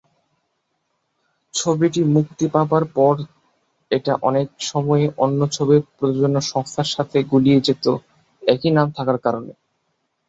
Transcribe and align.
ছবিটি 1.53 2.01
মুক্তি 2.15 2.45
পাবার 2.53 2.83
পর 2.95 3.15
এটা 3.91 4.13
অনেক 4.21 4.47
সময়ই 4.63 5.07
অন্য 5.17 5.39
ছবির 5.51 5.81
প্রযোজনা 5.95 6.41
সংস্থার 6.51 6.87
সাথে 6.87 7.17
গুলিয়ে 7.31 7.59
যেত 7.67 7.85
একই 8.43 8.69
নাম 8.77 8.87
থাকার 8.97 9.17
কারণে। 9.25 9.51